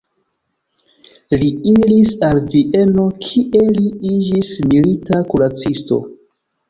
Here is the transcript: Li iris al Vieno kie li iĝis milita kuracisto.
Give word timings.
Li 1.41 1.49
iris 1.73 2.13
al 2.29 2.41
Vieno 2.55 3.05
kie 3.27 3.63
li 3.77 3.85
iĝis 4.15 4.51
milita 4.73 5.21
kuracisto. 5.33 6.01